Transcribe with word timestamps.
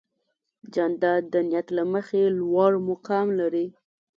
جانداد 0.73 1.23
د 1.33 1.35
نیت 1.49 1.67
له 1.77 1.83
مخې 1.93 2.21
لوړ 2.39 2.71
مقام 2.89 3.27
لري. 3.39 3.67